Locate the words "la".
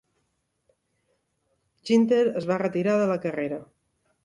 3.15-3.21